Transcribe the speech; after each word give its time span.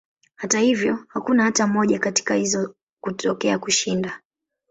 Hata 0.35 0.59
hivyo, 0.59 1.05
hakuna 1.07 1.43
hata 1.43 1.67
moja 1.67 1.99
katika 1.99 2.33
hizo 2.35 2.75
kutokea 3.03 3.59
kushinda. 3.59 4.19